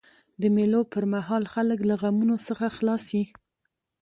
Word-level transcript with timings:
د 0.41 0.43
مېلو 0.55 0.81
پر 0.91 1.03
مهال 1.13 1.43
خلک 1.53 1.79
له 1.89 1.95
غمونو 2.01 2.35
څخه 2.47 2.65
خلاص 2.77 3.05
يي. 3.17 3.25